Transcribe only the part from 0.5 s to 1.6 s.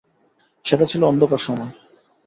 সেটা ছিল অন্ধকার